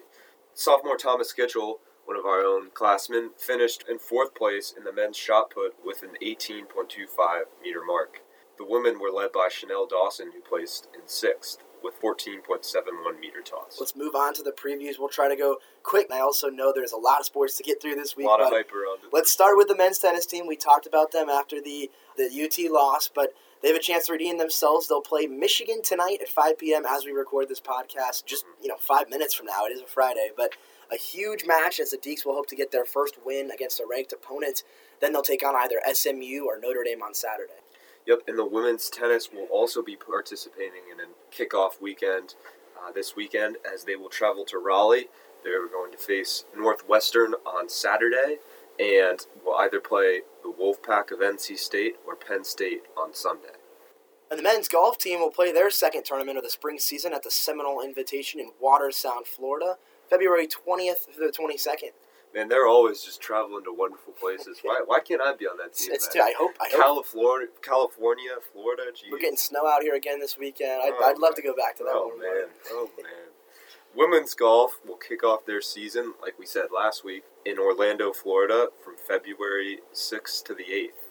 Sophomore 0.54 0.96
Thomas 0.96 1.32
Skitchell, 1.32 1.74
one 2.04 2.16
of 2.16 2.24
our 2.24 2.40
own 2.40 2.70
classmen, 2.70 3.30
finished 3.36 3.84
in 3.88 3.98
fourth 3.98 4.34
place 4.34 4.72
in 4.76 4.84
the 4.84 4.92
men's 4.92 5.16
shot 5.16 5.50
put 5.50 5.74
with 5.84 6.02
an 6.02 6.10
18.25 6.22 7.42
meter 7.62 7.84
mark. 7.84 8.20
The 8.60 8.66
women 8.66 9.00
were 9.00 9.10
led 9.10 9.32
by 9.32 9.48
Chanel 9.50 9.86
Dawson, 9.86 10.32
who 10.32 10.40
placed 10.42 10.86
in 10.94 11.00
sixth 11.06 11.64
with 11.82 11.98
14.71 11.98 13.18
meter 13.18 13.40
toss. 13.40 13.78
Let's 13.80 13.96
move 13.96 14.14
on 14.14 14.34
to 14.34 14.42
the 14.42 14.52
previews. 14.52 14.98
We'll 14.98 15.08
try 15.08 15.30
to 15.30 15.34
go 15.34 15.56
quick. 15.82 16.08
I 16.12 16.20
also 16.20 16.50
know 16.50 16.70
there's 16.70 16.92
a 16.92 16.98
lot 16.98 17.20
of 17.20 17.24
sports 17.24 17.56
to 17.56 17.62
get 17.62 17.80
through 17.80 17.94
this 17.94 18.18
week. 18.18 18.26
A 18.26 18.28
lot 18.28 18.42
of 18.42 18.50
hype 18.50 18.70
around 18.70 18.98
it. 19.02 19.14
Let's 19.14 19.32
start 19.32 19.56
with 19.56 19.68
the 19.68 19.76
men's 19.76 19.98
tennis 19.98 20.26
team. 20.26 20.46
We 20.46 20.56
talked 20.56 20.86
about 20.86 21.10
them 21.10 21.30
after 21.30 21.58
the, 21.58 21.90
the 22.18 22.24
UT 22.26 22.70
loss, 22.70 23.08
but 23.08 23.32
they 23.62 23.68
have 23.68 23.78
a 23.78 23.80
chance 23.80 24.08
to 24.08 24.12
redeem 24.12 24.36
themselves. 24.36 24.88
They'll 24.88 25.00
play 25.00 25.26
Michigan 25.26 25.80
tonight 25.82 26.18
at 26.20 26.28
5 26.28 26.58
p.m. 26.58 26.84
as 26.86 27.06
we 27.06 27.12
record 27.12 27.48
this 27.48 27.62
podcast. 27.62 28.26
Just, 28.26 28.44
mm-hmm. 28.44 28.64
you 28.64 28.68
know, 28.68 28.76
five 28.78 29.08
minutes 29.08 29.32
from 29.32 29.46
now. 29.46 29.64
It 29.64 29.72
is 29.72 29.80
a 29.80 29.86
Friday, 29.86 30.32
but 30.36 30.52
a 30.92 30.98
huge 30.98 31.46
match 31.46 31.80
as 31.80 31.92
the 31.92 31.96
Deeks 31.96 32.26
will 32.26 32.34
hope 32.34 32.48
to 32.48 32.56
get 32.56 32.72
their 32.72 32.84
first 32.84 33.14
win 33.24 33.50
against 33.50 33.80
a 33.80 33.86
ranked 33.88 34.12
opponent. 34.12 34.64
Then 35.00 35.14
they'll 35.14 35.22
take 35.22 35.46
on 35.46 35.56
either 35.56 35.80
SMU 35.90 36.44
or 36.44 36.60
Notre 36.60 36.84
Dame 36.84 37.02
on 37.02 37.14
Saturday. 37.14 37.59
Yep, 38.06 38.22
and 38.26 38.38
the 38.38 38.44
women's 38.44 38.88
tennis 38.88 39.30
will 39.32 39.46
also 39.50 39.82
be 39.82 39.96
participating 39.96 40.82
in 40.90 40.98
a 41.00 41.34
kickoff 41.34 41.80
weekend 41.80 42.34
uh, 42.80 42.90
this 42.92 43.14
weekend 43.14 43.56
as 43.72 43.84
they 43.84 43.96
will 43.96 44.08
travel 44.08 44.44
to 44.46 44.58
Raleigh. 44.58 45.08
They're 45.44 45.68
going 45.68 45.92
to 45.92 45.98
face 45.98 46.44
Northwestern 46.56 47.34
on 47.46 47.68
Saturday 47.68 48.38
and 48.78 49.26
will 49.44 49.56
either 49.56 49.80
play 49.80 50.22
the 50.42 50.52
Wolfpack 50.52 51.12
of 51.12 51.20
NC 51.20 51.58
State 51.58 51.96
or 52.06 52.16
Penn 52.16 52.44
State 52.44 52.82
on 52.96 53.14
Sunday. 53.14 53.54
And 54.30 54.38
the 54.38 54.44
men's 54.44 54.68
golf 54.68 54.96
team 54.96 55.20
will 55.20 55.30
play 55.30 55.52
their 55.52 55.70
second 55.70 56.04
tournament 56.04 56.38
of 56.38 56.44
the 56.44 56.50
spring 56.50 56.78
season 56.78 57.12
at 57.12 57.22
the 57.22 57.30
Seminole 57.30 57.82
Invitation 57.82 58.38
in 58.38 58.52
Watersound, 58.62 59.26
Florida, 59.26 59.76
February 60.08 60.46
20th 60.46 61.12
through 61.14 61.26
the 61.26 61.32
22nd. 61.32 61.90
Man, 62.34 62.48
they're 62.48 62.66
always 62.68 63.02
just 63.02 63.20
traveling 63.20 63.64
to 63.64 63.72
wonderful 63.72 64.12
places. 64.12 64.58
Why, 64.62 64.82
why 64.86 65.00
can't 65.00 65.20
I 65.20 65.34
be 65.34 65.46
on 65.46 65.56
that 65.58 65.74
team? 65.74 65.90
it's 65.92 66.14
man? 66.14 66.24
I 66.24 66.34
hope 66.38 66.52
I 66.60 66.68
hope 66.70 66.80
California, 66.80 67.48
California, 67.60 68.30
Florida. 68.52 68.84
Geez. 68.94 69.10
we're 69.10 69.18
getting 69.18 69.36
snow 69.36 69.66
out 69.66 69.82
here 69.82 69.94
again 69.96 70.20
this 70.20 70.38
weekend. 70.38 70.80
I'd, 70.82 70.92
Oh, 71.00 71.04
I'd 71.10 71.18
love 71.18 71.34
to 71.34 71.42
go 71.42 71.54
back 71.56 71.76
to 71.78 71.84
that 71.84 71.92
Oh 71.94 72.08
one. 72.08 72.20
man, 72.20 72.46
oh 72.70 72.88
man. 73.02 73.06
Women's 73.96 74.34
golf 74.34 74.78
will 74.86 74.96
kick 74.96 75.24
off 75.24 75.44
their 75.46 75.60
season, 75.60 76.14
like 76.22 76.38
we 76.38 76.46
said 76.46 76.66
last 76.72 77.04
week, 77.04 77.24
in 77.44 77.58
Orlando, 77.58 78.12
Florida, 78.12 78.68
from 78.84 78.94
February 78.96 79.80
6th 79.92 80.44
to 80.44 80.54
the 80.54 80.62
8th. 80.62 81.10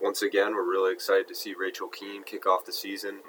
Once 0.00 0.22
again, 0.22 0.54
we're 0.54 0.68
really 0.68 0.92
excited 0.94 1.28
to 1.28 1.34
see 1.34 1.52
Rachel 1.54 1.90
Kuehn 1.90 2.24
kick 2.24 2.46
off 2.46 2.64
the 2.64 2.72
season. 2.72 3.20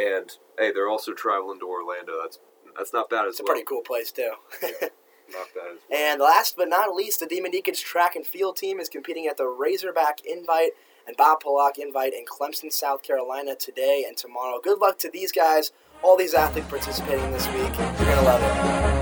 And 0.00 0.30
hey, 0.58 0.70
they're 0.72 0.88
also 0.88 1.12
traveling 1.12 1.58
to 1.60 1.66
Orlando. 1.66 2.20
That's 2.22 2.38
that's 2.76 2.92
not 2.92 3.10
bad 3.10 3.26
as 3.26 3.32
It's 3.32 3.40
a 3.40 3.44
pretty 3.44 3.64
cool 3.64 3.82
place 3.82 4.12
too. 4.12 4.32
As 4.62 4.70
well. 5.32 5.76
and 5.90 6.20
last 6.20 6.56
but 6.56 6.68
not 6.68 6.94
least, 6.94 7.20
the 7.20 7.26
Demon 7.26 7.50
Deacons 7.50 7.80
track 7.80 8.16
and 8.16 8.26
field 8.26 8.56
team 8.56 8.80
is 8.80 8.88
competing 8.88 9.26
at 9.26 9.36
the 9.36 9.46
Razorback 9.46 10.20
Invite 10.24 10.72
and 11.06 11.16
Bob 11.16 11.40
Pollock 11.40 11.78
Invite 11.78 12.14
in 12.14 12.24
Clemson, 12.24 12.72
South 12.72 13.02
Carolina 13.02 13.54
today 13.54 14.04
and 14.06 14.16
tomorrow. 14.16 14.60
Good 14.62 14.78
luck 14.78 14.98
to 14.98 15.10
these 15.10 15.32
guys, 15.32 15.72
all 16.02 16.16
these 16.16 16.34
athletes 16.34 16.68
participating 16.68 17.30
this 17.32 17.46
week. 17.48 17.56
You're 17.78 18.14
gonna 18.14 18.22
love 18.22 18.42
it. 18.42 18.93